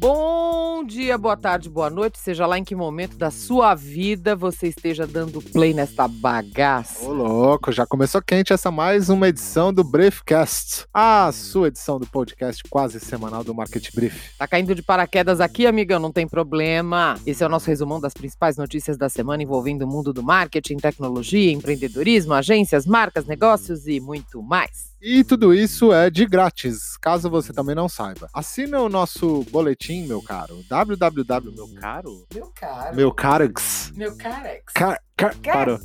Bom 0.00 0.84
dia, 0.84 1.16
boa 1.18 1.36
tarde, 1.36 1.68
boa 1.68 1.90
noite, 1.90 2.18
seja 2.18 2.46
lá 2.46 2.58
em 2.58 2.64
que 2.64 2.74
momento 2.74 3.16
da 3.16 3.30
sua 3.30 3.74
vida 3.74 4.34
você 4.34 4.68
esteja 4.68 5.06
dando 5.06 5.42
play 5.42 5.74
nesta 5.74 6.08
bagaça. 6.08 7.04
Ô 7.04 7.12
louco, 7.12 7.70
já 7.70 7.86
começou 7.86 8.22
quente 8.22 8.52
essa 8.52 8.70
mais 8.70 9.08
uma 9.08 9.28
edição 9.28 9.72
do 9.72 9.84
Briefcast, 9.84 10.86
a 10.92 11.30
sua 11.32 11.68
edição 11.68 11.98
do 11.98 12.06
podcast 12.06 12.62
quase 12.68 12.98
semanal 12.98 13.44
do 13.44 13.54
Market 13.54 13.94
Brief. 13.94 14.36
Tá 14.38 14.46
caindo 14.46 14.74
de 14.74 14.82
paraquedas 14.82 15.40
aqui, 15.40 15.66
amigão, 15.66 15.98
não 15.98 16.12
tem 16.12 16.26
problema. 16.26 17.18
Esse 17.26 17.42
é 17.42 17.46
o 17.46 17.50
nosso 17.50 17.66
resumão 17.66 18.00
das 18.00 18.14
principais 18.14 18.56
notícias 18.56 18.98
da 18.98 19.08
semana 19.08 19.42
envolvendo 19.42 19.82
o 19.82 19.88
mundo 19.88 20.12
do 20.12 20.22
marketing, 20.22 20.76
tecnologia, 20.76 21.52
empreendedorismo, 21.52 22.34
agências, 22.34 22.86
marcas, 22.86 23.26
negócios 23.26 23.86
e 23.86 24.00
muito 24.00 24.42
mais. 24.42 24.89
E 25.02 25.24
tudo 25.24 25.54
isso 25.54 25.94
é 25.94 26.10
de 26.10 26.26
grátis, 26.26 26.98
caso 26.98 27.30
você 27.30 27.54
também 27.54 27.74
não 27.74 27.88
saiba. 27.88 28.28
Assina 28.34 28.80
o 28.80 28.88
nosso 28.88 29.44
boletim, 29.50 30.06
meu 30.06 30.20
caro. 30.20 30.62
www, 30.68 31.52
meu 31.52 31.68
caro? 31.80 32.26
Meu 32.34 32.52
caro. 32.54 32.96
Meu 32.96 33.12
carex. 33.12 33.92
Meu 33.96 34.14
carex. 34.14 34.72
Car, 34.74 35.00
car, 35.20 35.36
parou. 35.52 35.80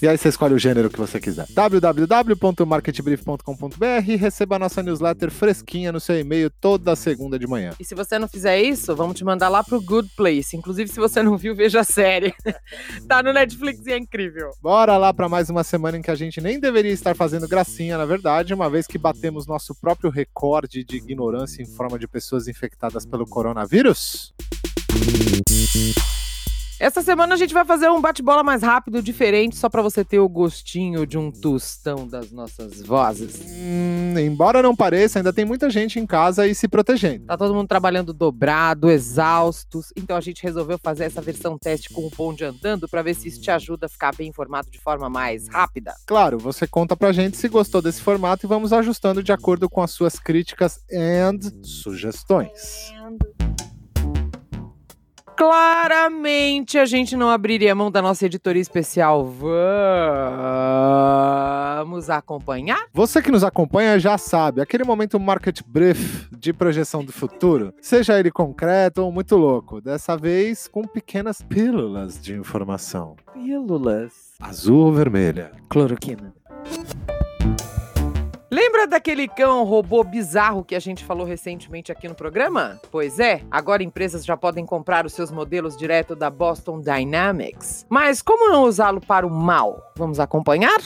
E 0.00 0.06
aí 0.06 0.16
você 0.16 0.28
escolhe 0.28 0.54
o 0.54 0.58
gênero 0.58 0.88
que 0.88 0.98
você 0.98 1.18
quiser. 1.18 1.46
www.marketbrief.com.br 1.50 3.84
e 4.06 4.16
receba 4.16 4.56
a 4.56 4.58
nossa 4.58 4.82
newsletter 4.82 5.30
fresquinha 5.30 5.90
no 5.90 5.98
seu 5.98 6.18
e-mail 6.18 6.50
toda 6.50 6.94
segunda 6.94 7.38
de 7.38 7.46
manhã. 7.46 7.72
E 7.80 7.84
se 7.84 7.94
você 7.94 8.18
não 8.18 8.28
fizer 8.28 8.60
isso, 8.60 8.94
vamos 8.94 9.16
te 9.16 9.24
mandar 9.24 9.48
lá 9.48 9.64
pro 9.64 9.80
Good 9.80 10.10
Place. 10.16 10.56
Inclusive, 10.56 10.90
se 10.90 11.00
você 11.00 11.22
não 11.22 11.36
viu, 11.36 11.54
veja 11.54 11.80
a 11.80 11.84
série. 11.84 12.34
tá 13.08 13.22
no 13.22 13.32
Netflix 13.32 13.84
e 13.86 13.92
é 13.92 13.98
incrível. 13.98 14.50
Bora 14.62 14.96
lá 14.96 15.12
para 15.12 15.28
mais 15.28 15.50
uma 15.50 15.64
semana 15.64 15.98
em 15.98 16.02
que 16.02 16.10
a 16.10 16.14
gente 16.14 16.40
nem 16.40 16.60
deveria 16.60 16.92
estar 16.92 17.16
fazendo 17.16 17.48
gracinha, 17.48 17.98
na 17.98 18.04
verdade, 18.04 18.54
uma 18.54 18.70
vez 18.70 18.86
que 18.86 18.98
batemos 18.98 19.46
nosso 19.46 19.74
próprio 19.74 20.10
recorde 20.10 20.84
de 20.84 20.96
ignorância 20.96 21.62
em 21.62 21.66
forma 21.66 21.98
de 21.98 22.06
pessoas 22.06 22.46
infectadas 22.46 23.04
pelo 23.04 23.26
coronavírus. 23.26 24.32
Essa 26.80 27.02
semana 27.02 27.34
a 27.34 27.36
gente 27.36 27.52
vai 27.52 27.62
fazer 27.62 27.90
um 27.90 28.00
bate-bola 28.00 28.42
mais 28.42 28.62
rápido, 28.62 29.02
diferente, 29.02 29.54
só 29.54 29.68
pra 29.68 29.82
você 29.82 30.02
ter 30.02 30.18
o 30.18 30.26
gostinho 30.26 31.06
de 31.06 31.18
um 31.18 31.30
tostão 31.30 32.08
das 32.08 32.32
nossas 32.32 32.80
vozes. 32.80 33.38
Hum, 33.46 34.14
embora 34.18 34.62
não 34.62 34.74
pareça, 34.74 35.18
ainda 35.18 35.30
tem 35.30 35.44
muita 35.44 35.68
gente 35.68 36.00
em 36.00 36.06
casa 36.06 36.46
e 36.46 36.54
se 36.54 36.66
protegendo. 36.66 37.26
Tá 37.26 37.36
todo 37.36 37.52
mundo 37.52 37.68
trabalhando 37.68 38.14
dobrado, 38.14 38.90
exaustos, 38.90 39.92
então 39.94 40.16
a 40.16 40.22
gente 40.22 40.42
resolveu 40.42 40.78
fazer 40.82 41.04
essa 41.04 41.20
versão 41.20 41.58
teste 41.58 41.90
com 41.90 42.06
o 42.06 42.10
bonde 42.16 42.46
andando 42.46 42.88
pra 42.88 43.02
ver 43.02 43.12
se 43.12 43.28
isso 43.28 43.42
te 43.42 43.50
ajuda 43.50 43.84
a 43.84 43.88
ficar 43.90 44.16
bem 44.16 44.28
informado 44.30 44.70
de 44.70 44.80
forma 44.80 45.10
mais 45.10 45.48
rápida. 45.48 45.92
Claro, 46.06 46.38
você 46.38 46.66
conta 46.66 46.96
pra 46.96 47.12
gente 47.12 47.36
se 47.36 47.46
gostou 47.46 47.82
desse 47.82 48.00
formato 48.00 48.46
e 48.46 48.48
vamos 48.48 48.72
ajustando 48.72 49.22
de 49.22 49.32
acordo 49.32 49.68
com 49.68 49.82
as 49.82 49.90
suas 49.90 50.18
críticas 50.18 50.80
and 50.90 51.40
sugestões. 51.62 52.90
Claramente 55.40 56.76
a 56.76 56.84
gente 56.84 57.16
não 57.16 57.30
abriria 57.30 57.74
mão 57.74 57.90
da 57.90 58.02
nossa 58.02 58.26
editoria 58.26 58.60
especial. 58.60 59.24
Vamos 61.78 62.10
acompanhar? 62.10 62.84
Você 62.92 63.22
que 63.22 63.30
nos 63.30 63.42
acompanha 63.42 63.98
já 63.98 64.18
sabe, 64.18 64.60
aquele 64.60 64.84
momento 64.84 65.18
market 65.18 65.62
brief 65.66 66.28
de 66.30 66.52
projeção 66.52 67.02
do 67.02 67.10
futuro, 67.10 67.72
seja 67.80 68.20
ele 68.20 68.30
concreto 68.30 69.02
ou 69.02 69.10
muito 69.10 69.34
louco, 69.34 69.80
dessa 69.80 70.14
vez 70.14 70.68
com 70.68 70.82
pequenas 70.82 71.40
pílulas 71.40 72.20
de 72.20 72.34
informação. 72.34 73.16
Pílulas. 73.32 74.34
Azul 74.38 74.88
ou 74.88 74.92
vermelha? 74.92 75.52
Cloroquina. 75.70 76.34
Lembra 78.80 78.96
daquele 78.96 79.28
cão 79.28 79.62
robô 79.64 80.02
bizarro 80.02 80.64
que 80.64 80.74
a 80.74 80.80
gente 80.80 81.04
falou 81.04 81.26
recentemente 81.26 81.92
aqui 81.92 82.08
no 82.08 82.14
programa? 82.14 82.80
Pois 82.90 83.20
é, 83.20 83.42
agora 83.50 83.82
empresas 83.82 84.24
já 84.24 84.38
podem 84.38 84.64
comprar 84.64 85.04
os 85.04 85.12
seus 85.12 85.30
modelos 85.30 85.76
direto 85.76 86.16
da 86.16 86.30
Boston 86.30 86.80
Dynamics. 86.80 87.84
Mas 87.90 88.22
como 88.22 88.48
não 88.48 88.62
usá-lo 88.64 88.98
para 88.98 89.26
o 89.26 89.30
mal? 89.30 89.92
Vamos 89.96 90.18
acompanhar? 90.18 90.80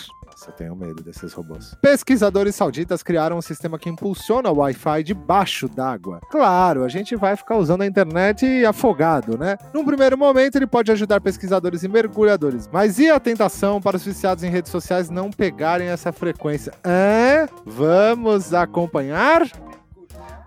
Eu 0.46 0.52
tenho 0.52 0.76
medo 0.76 1.02
desses 1.02 1.32
robôs. 1.32 1.74
Pesquisadores 1.80 2.54
sauditas 2.54 3.02
criaram 3.02 3.38
um 3.38 3.42
sistema 3.42 3.78
que 3.78 3.88
impulsiona 3.88 4.50
o 4.50 4.56
Wi-Fi 4.58 5.02
debaixo 5.02 5.68
d'água. 5.68 6.20
Claro, 6.30 6.84
a 6.84 6.88
gente 6.88 7.16
vai 7.16 7.36
ficar 7.36 7.56
usando 7.56 7.82
a 7.82 7.86
internet 7.86 8.64
afogado, 8.64 9.38
né? 9.38 9.56
Num 9.72 9.84
primeiro 9.84 10.18
momento, 10.18 10.56
ele 10.56 10.66
pode 10.66 10.90
ajudar 10.90 11.20
pesquisadores 11.20 11.82
e 11.82 11.88
mergulhadores. 11.88 12.68
Mas 12.72 12.98
e 12.98 13.10
a 13.10 13.20
tentação 13.20 13.80
para 13.80 13.96
os 13.96 14.04
viciados 14.04 14.44
em 14.44 14.50
redes 14.50 14.70
sociais 14.70 15.08
não 15.10 15.30
pegarem 15.30 15.88
essa 15.88 16.12
frequência? 16.12 16.72
Hã? 16.84 17.48
Vamos 17.64 18.52
acompanhar? 18.52 19.42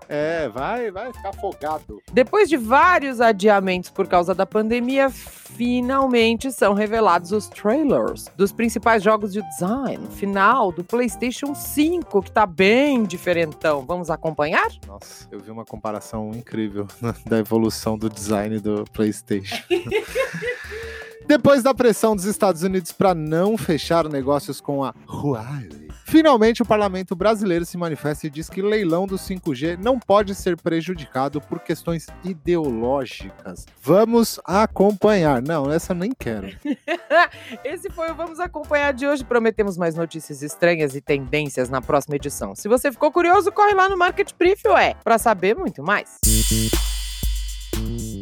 É, 0.08 0.48
vai, 0.48 0.90
vai 0.90 1.12
ficar 1.12 1.28
afogado. 1.30 2.00
Depois 2.12 2.48
de 2.48 2.56
vários 2.56 3.20
adiamentos 3.20 3.90
por 3.90 4.08
causa 4.08 4.34
da 4.34 4.46
pandemia, 4.46 5.10
finalmente 5.10 6.50
são 6.50 6.72
revelados 6.72 7.30
os 7.32 7.46
trailers 7.48 8.26
dos 8.36 8.50
principais 8.50 9.02
jogos 9.02 9.32
de 9.32 9.42
design 9.50 10.06
final 10.12 10.72
do 10.72 10.82
PlayStation 10.82 11.54
5, 11.54 12.22
que 12.22 12.30
tá 12.30 12.46
bem 12.46 13.04
diferentão. 13.04 13.84
Vamos 13.84 14.08
acompanhar? 14.08 14.68
Nossa, 14.86 15.28
eu 15.30 15.40
vi 15.40 15.50
uma 15.50 15.64
comparação 15.64 16.30
incrível 16.30 16.86
da 17.26 17.38
evolução 17.38 17.98
do 17.98 18.08
design 18.08 18.58
do 18.60 18.84
PlayStation. 18.92 19.62
Depois 21.28 21.62
da 21.62 21.74
pressão 21.74 22.16
dos 22.16 22.24
Estados 22.24 22.62
Unidos 22.62 22.90
para 22.90 23.14
não 23.14 23.58
fechar 23.58 24.08
negócios 24.08 24.62
com 24.62 24.82
a 24.82 24.94
Huawei, 25.06 25.77
finalmente 26.08 26.62
o 26.62 26.66
parlamento 26.66 27.14
brasileiro 27.14 27.66
se 27.66 27.76
manifesta 27.76 28.26
e 28.26 28.30
diz 28.30 28.48
que 28.48 28.62
leilão 28.62 29.06
do 29.06 29.16
5G 29.16 29.78
não 29.78 29.98
pode 29.98 30.34
ser 30.34 30.56
prejudicado 30.56 31.40
por 31.40 31.60
questões 31.60 32.06
ideológicas. 32.24 33.66
Vamos 33.82 34.40
acompanhar. 34.44 35.42
Não, 35.42 35.70
essa 35.70 35.92
eu 35.92 35.96
nem 35.96 36.12
quero. 36.18 36.48
Esse 37.62 37.90
foi 37.90 38.10
o 38.10 38.14
Vamos 38.14 38.40
Acompanhar 38.40 38.92
de 38.92 39.06
hoje. 39.06 39.22
Prometemos 39.22 39.76
mais 39.76 39.94
notícias 39.94 40.42
estranhas 40.42 40.96
e 40.96 41.00
tendências 41.00 41.68
na 41.68 41.82
próxima 41.82 42.16
edição. 42.16 42.54
Se 42.54 42.68
você 42.68 42.90
ficou 42.90 43.12
curioso, 43.12 43.52
corre 43.52 43.74
lá 43.74 43.88
no 43.88 43.96
Market 43.96 44.32
Brief, 44.38 44.66
ué, 44.68 44.94
pra 45.04 45.18
saber 45.18 45.54
muito 45.54 45.82
mais. 45.82 46.18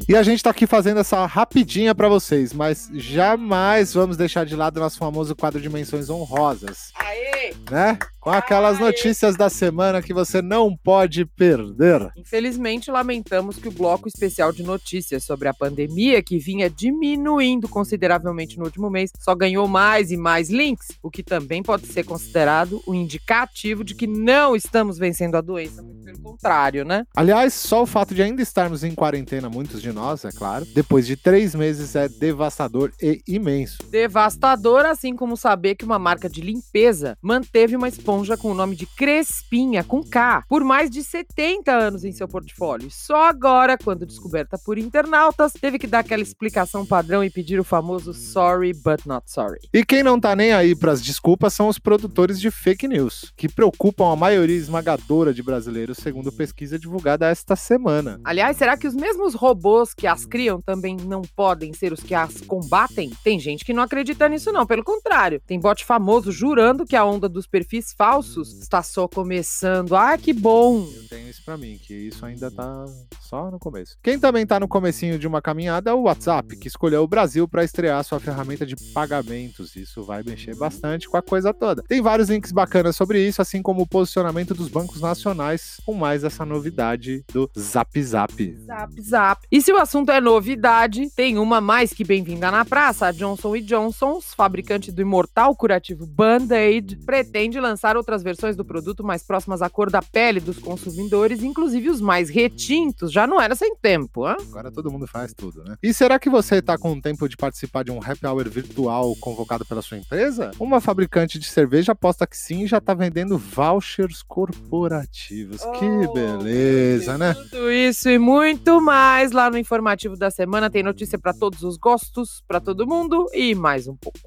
E 0.08 0.16
a 0.16 0.22
gente 0.22 0.42
tá 0.42 0.50
aqui 0.50 0.66
fazendo 0.66 1.00
essa 1.00 1.24
rapidinha 1.26 1.94
para 1.94 2.08
vocês, 2.08 2.52
mas 2.52 2.88
jamais 2.92 3.94
vamos 3.94 4.16
deixar 4.16 4.44
de 4.44 4.56
lado 4.56 4.80
nosso 4.80 4.98
famoso 4.98 5.34
quadro 5.34 5.60
de 5.60 5.68
menções 5.68 6.10
honrosas, 6.10 6.92
Aê! 6.94 7.35
Né? 7.70 7.98
Com 8.20 8.30
aquelas 8.30 8.78
Aê. 8.78 8.84
notícias 8.84 9.36
da 9.36 9.48
semana 9.48 10.02
que 10.02 10.12
você 10.12 10.42
não 10.42 10.76
pode 10.76 11.24
perder. 11.24 12.10
Infelizmente, 12.16 12.90
lamentamos 12.90 13.56
que 13.56 13.68
o 13.68 13.72
bloco 13.72 14.08
especial 14.08 14.52
de 14.52 14.62
notícias 14.62 15.24
sobre 15.24 15.48
a 15.48 15.54
pandemia, 15.54 16.22
que 16.22 16.38
vinha 16.38 16.68
diminuindo 16.68 17.68
consideravelmente 17.68 18.58
no 18.58 18.64
último 18.64 18.90
mês, 18.90 19.10
só 19.20 19.34
ganhou 19.34 19.68
mais 19.68 20.10
e 20.10 20.16
mais 20.16 20.50
links, 20.50 20.88
o 21.02 21.10
que 21.10 21.22
também 21.22 21.62
pode 21.62 21.86
ser 21.86 22.04
considerado 22.04 22.82
um 22.86 22.94
indicativo 22.94 23.84
de 23.84 23.94
que 23.94 24.06
não 24.06 24.56
estamos 24.56 24.98
vencendo 24.98 25.36
a 25.36 25.40
doença, 25.40 25.82
muito 25.82 26.04
pelo 26.04 26.20
contrário, 26.20 26.84
né? 26.84 27.04
Aliás, 27.14 27.54
só 27.54 27.82
o 27.82 27.86
fato 27.86 28.14
de 28.14 28.22
ainda 28.22 28.42
estarmos 28.42 28.82
em 28.82 28.94
quarentena, 28.94 29.48
muitos 29.48 29.80
de 29.80 29.92
nós, 29.92 30.24
é 30.24 30.30
claro, 30.30 30.66
depois 30.74 31.06
de 31.06 31.16
três 31.16 31.54
meses 31.54 31.94
é 31.94 32.08
devastador 32.08 32.92
e 33.00 33.20
imenso. 33.26 33.78
Devastador, 33.90 34.84
assim 34.84 35.14
como 35.14 35.36
saber 35.36 35.74
que 35.74 35.84
uma 35.84 35.98
marca 35.98 36.28
de 36.28 36.40
limpeza 36.40 37.16
manteve 37.36 37.76
uma 37.76 37.88
esponja 37.88 38.34
com 38.34 38.50
o 38.50 38.54
nome 38.54 38.74
de 38.74 38.86
Crespinha, 38.86 39.84
com 39.84 40.02
K, 40.02 40.42
por 40.48 40.64
mais 40.64 40.88
de 40.88 41.02
70 41.02 41.70
anos 41.70 42.02
em 42.02 42.10
seu 42.10 42.26
portfólio. 42.26 42.90
Só 42.90 43.24
agora, 43.24 43.76
quando 43.76 44.06
descoberta 44.06 44.56
por 44.56 44.78
internautas, 44.78 45.52
teve 45.52 45.78
que 45.78 45.86
dar 45.86 45.98
aquela 45.98 46.22
explicação 46.22 46.86
padrão 46.86 47.22
e 47.22 47.28
pedir 47.28 47.60
o 47.60 47.64
famoso 47.64 48.14
sorry 48.14 48.72
but 48.72 49.04
not 49.04 49.30
sorry. 49.30 49.58
E 49.70 49.84
quem 49.84 50.02
não 50.02 50.18
tá 50.18 50.34
nem 50.34 50.52
aí 50.52 50.74
pras 50.74 51.02
desculpas 51.02 51.52
são 51.52 51.68
os 51.68 51.78
produtores 51.78 52.40
de 52.40 52.50
fake 52.50 52.88
news, 52.88 53.30
que 53.36 53.50
preocupam 53.50 54.10
a 54.10 54.16
maioria 54.16 54.56
esmagadora 54.56 55.34
de 55.34 55.42
brasileiros, 55.42 55.98
segundo 55.98 56.32
pesquisa 56.32 56.78
divulgada 56.78 57.28
esta 57.28 57.54
semana. 57.54 58.18
Aliás, 58.24 58.56
será 58.56 58.78
que 58.78 58.88
os 58.88 58.94
mesmos 58.94 59.34
robôs 59.34 59.92
que 59.92 60.06
as 60.06 60.24
criam 60.24 60.62
também 60.62 60.96
não 60.96 61.20
podem 61.20 61.74
ser 61.74 61.92
os 61.92 62.02
que 62.02 62.14
as 62.14 62.40
combatem? 62.40 63.12
Tem 63.22 63.38
gente 63.38 63.62
que 63.62 63.74
não 63.74 63.82
acredita 63.82 64.26
nisso 64.26 64.50
não, 64.50 64.66
pelo 64.66 64.82
contrário. 64.82 65.42
Tem 65.46 65.60
bot 65.60 65.84
famoso 65.84 66.32
jurando 66.32 66.86
que 66.86 66.96
a 66.96 67.04
onda 67.04 67.25
dos 67.28 67.46
perfis 67.46 67.92
falsos 67.92 68.58
está 68.60 68.82
só 68.82 69.08
começando. 69.08 69.94
Ah, 69.94 70.16
que 70.16 70.32
bom! 70.32 70.86
Eu 70.94 71.08
tenho 71.08 71.28
isso 71.28 71.42
pra 71.44 71.56
mim, 71.56 71.78
que 71.80 71.94
isso 71.94 72.24
ainda 72.24 72.50
tá 72.50 72.84
só 73.20 73.50
no 73.50 73.58
começo. 73.58 73.96
Quem 74.02 74.18
também 74.18 74.46
tá 74.46 74.60
no 74.60 74.68
comecinho 74.68 75.18
de 75.18 75.26
uma 75.26 75.42
caminhada 75.42 75.90
é 75.90 75.94
o 75.94 76.02
WhatsApp, 76.02 76.56
que 76.56 76.68
escolheu 76.68 77.02
o 77.02 77.08
Brasil 77.08 77.48
para 77.48 77.64
estrear 77.64 78.02
sua 78.04 78.20
ferramenta 78.20 78.64
de 78.64 78.76
pagamentos. 78.92 79.76
Isso 79.76 80.02
vai 80.02 80.22
mexer 80.22 80.54
bastante 80.54 81.08
com 81.08 81.16
a 81.16 81.22
coisa 81.22 81.52
toda. 81.52 81.82
Tem 81.82 82.00
vários 82.00 82.28
links 82.28 82.52
bacanas 82.52 82.96
sobre 82.96 83.26
isso, 83.26 83.42
assim 83.42 83.62
como 83.62 83.82
o 83.82 83.86
posicionamento 83.86 84.54
dos 84.54 84.68
bancos 84.68 85.00
nacionais, 85.00 85.80
com 85.84 85.94
mais 85.94 86.24
essa 86.24 86.44
novidade 86.44 87.24
do 87.32 87.50
Zap 87.58 88.02
Zap. 88.02 88.58
Zap, 88.66 89.02
zap. 89.02 89.46
E 89.50 89.60
se 89.60 89.72
o 89.72 89.78
assunto 89.78 90.10
é 90.10 90.20
novidade, 90.20 91.10
tem 91.10 91.38
uma 91.38 91.60
mais 91.60 91.92
que 91.92 92.04
bem-vinda 92.04 92.50
na 92.50 92.64
praça. 92.64 93.06
A 93.06 93.12
Johnson 93.12 93.56
Johnson, 93.58 94.20
fabricante 94.20 94.92
do 94.92 95.02
imortal 95.02 95.54
curativo 95.54 96.06
Band-Aid, 96.06 96.98
pretende 97.16 97.58
lançar 97.58 97.96
outras 97.96 98.22
versões 98.22 98.56
do 98.56 98.64
produto 98.64 99.02
mais 99.02 99.22
próximas 99.22 99.62
à 99.62 99.70
cor 99.70 99.90
da 99.90 100.02
pele 100.02 100.38
dos 100.38 100.58
consumidores, 100.58 101.42
inclusive 101.42 101.88
os 101.88 102.00
mais 102.00 102.28
retintos. 102.28 103.10
Já 103.10 103.26
não 103.26 103.40
era 103.40 103.54
sem 103.54 103.74
tempo, 103.76 104.28
hein? 104.28 104.36
Agora 104.50 104.70
todo 104.70 104.90
mundo 104.90 105.06
faz 105.06 105.32
tudo, 105.32 105.64
né? 105.64 105.76
E 105.82 105.94
será 105.94 106.18
que 106.18 106.28
você 106.28 106.60
tá 106.60 106.76
com 106.76 107.00
tempo 107.00 107.26
de 107.26 107.36
participar 107.36 107.84
de 107.84 107.90
um 107.90 108.00
happy 108.02 108.26
hour 108.26 108.48
virtual 108.50 109.14
convocado 109.16 109.64
pela 109.64 109.80
sua 109.80 109.96
empresa? 109.96 110.50
Uma 110.60 110.78
fabricante 110.78 111.38
de 111.38 111.46
cerveja 111.46 111.92
aposta 111.92 112.26
que 112.26 112.36
sim 112.36 112.64
e 112.64 112.66
já 112.66 112.80
tá 112.80 112.92
vendendo 112.92 113.38
vouchers 113.38 114.22
corporativos. 114.22 115.62
que 115.78 115.86
Oh, 115.86 116.12
beleza, 116.12 117.16
né? 117.16 117.32
Tudo 117.34 117.70
isso 117.70 118.10
e 118.10 118.18
muito 118.18 118.80
mais 118.80 119.32
lá 119.32 119.50
no 119.50 119.56
informativo 119.56 120.16
da 120.16 120.30
semana. 120.30 120.68
Tem 120.68 120.82
notícia 120.82 121.18
para 121.18 121.32
todos 121.32 121.62
os 121.62 121.78
gostos, 121.78 122.42
para 122.46 122.60
todo 122.60 122.86
mundo 122.86 123.26
e 123.32 123.54
mais 123.54 123.86
um 123.86 123.96
pouco. 123.96 124.20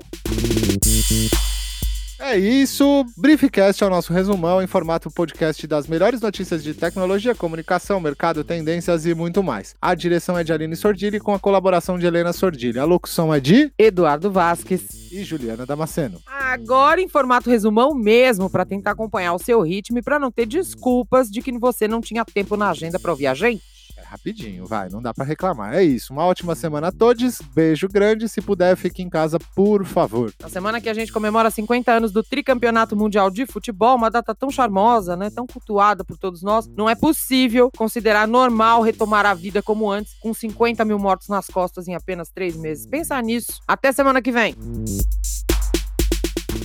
É 2.21 2.37
isso. 2.37 3.05
Briefcast 3.17 3.81
é 3.81 3.87
o 3.87 3.89
nosso 3.89 4.11
resumão 4.11 4.61
em 4.61 4.67
formato 4.67 5.09
podcast 5.09 5.65
das 5.65 5.87
melhores 5.87 6.19
notícias 6.19 6.61
de 6.61 6.73
tecnologia, 6.73 7.33
comunicação, 7.33 7.99
mercado, 8.01 8.43
tendências 8.43 9.05
e 9.05 9.15
muito 9.15 9.41
mais. 9.41 9.73
A 9.81 9.95
direção 9.95 10.37
é 10.37 10.43
de 10.43 10.51
Aline 10.51 10.75
Sordilli 10.75 11.19
com 11.19 11.33
a 11.33 11.39
colaboração 11.39 11.97
de 11.97 12.05
Helena 12.05 12.33
Sordilli. 12.33 12.77
A 12.77 12.83
locução 12.83 13.33
é 13.33 13.39
de 13.39 13.71
Eduardo 13.77 14.29
Vasques. 14.29 15.09
e 15.11 15.23
Juliana 15.23 15.65
Damasceno. 15.65 16.21
Agora 16.27 17.01
em 17.01 17.07
formato 17.07 17.49
resumão 17.49 17.95
mesmo, 17.95 18.49
para 18.49 18.65
tentar 18.65 18.91
acompanhar 18.91 19.33
o 19.33 19.39
seu 19.39 19.61
ritmo 19.61 19.97
e 19.97 20.01
para 20.01 20.19
não 20.19 20.29
ter 20.29 20.45
desculpas 20.45 21.29
de 21.31 21.41
que 21.41 21.57
você 21.57 21.87
não 21.87 22.01
tinha 22.01 22.25
tempo 22.25 22.57
na 22.57 22.69
agenda 22.69 22.99
para 22.99 23.11
ouvir 23.11 23.27
a 23.27 23.33
gente. 23.33 23.63
Rapidinho, 24.09 24.65
vai, 24.65 24.89
não 24.89 25.03
dá 25.03 25.13
pra 25.13 25.23
reclamar. 25.23 25.75
É 25.75 25.83
isso. 25.83 26.11
Uma 26.11 26.25
ótima 26.25 26.55
semana 26.55 26.87
a 26.87 26.91
todos. 26.91 27.39
Beijo 27.53 27.87
grande. 27.87 28.27
Se 28.27 28.41
puder, 28.41 28.75
fique 28.75 29.03
em 29.03 29.09
casa, 29.09 29.37
por 29.55 29.85
favor. 29.85 30.33
Na 30.41 30.49
semana 30.49 30.81
que 30.81 30.89
a 30.89 30.93
gente 30.95 31.13
comemora 31.13 31.51
50 31.51 31.91
anos 31.91 32.11
do 32.11 32.23
tricampeonato 32.23 32.95
mundial 32.95 33.29
de 33.29 33.45
futebol, 33.45 33.95
uma 33.95 34.09
data 34.09 34.33
tão 34.33 34.49
charmosa, 34.49 35.15
né, 35.15 35.29
tão 35.29 35.45
cultuada 35.45 36.03
por 36.03 36.17
todos 36.17 36.41
nós, 36.41 36.67
não 36.75 36.89
é 36.89 36.95
possível 36.95 37.69
considerar 37.77 38.27
normal 38.27 38.81
retomar 38.81 39.27
a 39.27 39.35
vida 39.35 39.61
como 39.61 39.91
antes, 39.91 40.15
com 40.19 40.33
50 40.33 40.83
mil 40.83 40.97
mortos 40.97 41.27
nas 41.27 41.45
costas 41.45 41.87
em 41.87 41.93
apenas 41.93 42.29
três 42.29 42.57
meses. 42.57 42.87
Pensa 42.87 43.21
nisso. 43.21 43.59
Até 43.67 43.91
semana 43.91 44.23
que 44.23 44.31
vem. 44.31 44.55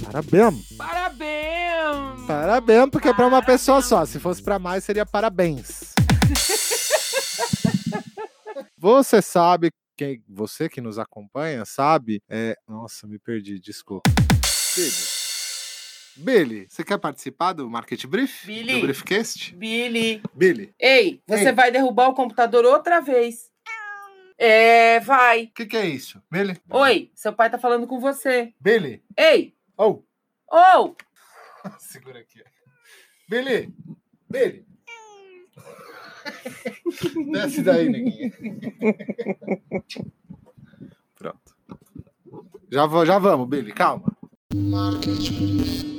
Parabéns. 0.06 0.72
Parabéns! 0.78 2.26
Parabéns, 2.26 2.88
porque 2.90 3.08
é 3.08 3.12
pra 3.12 3.26
uma 3.26 3.42
pessoa 3.42 3.82
só. 3.82 4.06
Se 4.06 4.18
fosse 4.18 4.42
pra 4.42 4.58
mais, 4.58 4.82
seria 4.82 5.04
parabéns. 5.04 5.92
Você 8.84 9.22
sabe, 9.22 9.70
quem, 9.96 10.22
você 10.28 10.68
que 10.68 10.78
nos 10.78 10.98
acompanha 10.98 11.64
sabe, 11.64 12.22
é... 12.28 12.54
Nossa, 12.68 13.06
me 13.06 13.18
perdi, 13.18 13.58
desculpa. 13.58 14.10
Billy. 14.76 14.94
Billy, 16.18 16.66
você 16.68 16.84
quer 16.84 16.98
participar 16.98 17.54
do 17.54 17.70
Market 17.70 18.04
Brief? 18.04 18.46
Billy. 18.46 18.74
Do 18.74 18.80
Briefcast? 18.82 19.56
Billy. 19.56 20.20
Billy, 20.34 20.74
Ei, 20.78 21.22
você 21.26 21.46
Ei. 21.48 21.52
vai 21.52 21.70
derrubar 21.70 22.08
o 22.10 22.14
computador 22.14 22.66
outra 22.66 23.00
vez. 23.00 23.50
É, 24.36 25.00
vai. 25.00 25.44
o 25.44 25.54
que, 25.54 25.64
que 25.64 25.78
é 25.78 25.86
isso? 25.86 26.22
Billy? 26.30 26.60
Oi, 26.68 27.10
seu 27.14 27.32
pai 27.32 27.48
tá 27.48 27.56
falando 27.56 27.86
com 27.86 27.98
você. 27.98 28.52
Billy, 28.60 29.02
Ei! 29.16 29.56
oh, 29.78 30.02
Oh! 30.52 30.94
segura 31.80 32.18
aqui. 32.18 32.44
Billy, 33.30 33.74
Billy. 34.28 34.73
Desce 37.32 37.62
daí, 37.62 37.88
neguinha. 37.88 38.32
Pronto. 41.16 41.54
Já, 42.70 43.04
já 43.04 43.18
vamos, 43.18 43.48
Billy, 43.48 43.72
calma. 43.72 44.16
Market 44.54 45.30
Brief. 45.30 45.93